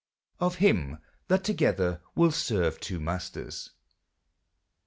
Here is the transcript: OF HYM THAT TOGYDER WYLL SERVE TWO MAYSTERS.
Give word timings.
OF 0.39 0.55
HYM 0.55 0.97
THAT 1.27 1.43
TOGYDER 1.43 2.01
WYLL 2.15 2.31
SERVE 2.33 2.79
TWO 2.79 2.99
MAYSTERS. 2.99 3.69